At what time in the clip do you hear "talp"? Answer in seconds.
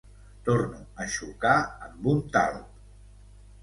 2.39-2.85